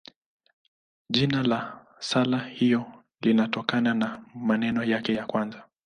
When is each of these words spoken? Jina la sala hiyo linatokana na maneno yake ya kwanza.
Jina 1.09 1.43
la 1.43 1.85
sala 1.99 2.39
hiyo 2.47 2.91
linatokana 3.21 3.93
na 3.93 4.25
maneno 4.33 4.83
yake 4.83 5.13
ya 5.13 5.25
kwanza. 5.25 5.63